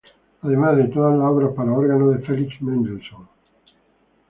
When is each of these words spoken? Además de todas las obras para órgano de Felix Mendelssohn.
Además 0.41 0.77
de 0.77 0.85
todas 0.85 1.15
las 1.15 1.29
obras 1.29 1.53
para 1.55 1.73
órgano 1.73 2.09
de 2.09 2.25
Felix 2.25 2.59
Mendelssohn. 2.59 3.27